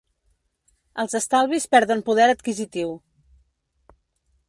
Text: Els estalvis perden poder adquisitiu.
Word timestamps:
Els 1.03 1.13
estalvis 1.19 1.69
perden 1.75 2.03
poder 2.09 2.27
adquisitiu. 2.35 2.97